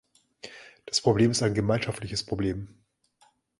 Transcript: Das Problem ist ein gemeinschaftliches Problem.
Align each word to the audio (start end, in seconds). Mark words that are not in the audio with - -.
Das 0.87 0.99
Problem 0.99 1.29
ist 1.29 1.43
ein 1.43 1.53
gemeinschaftliches 1.53 2.25
Problem. 2.25 2.69